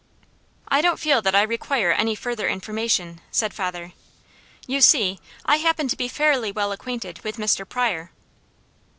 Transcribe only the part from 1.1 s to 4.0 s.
that I require any further information," said father.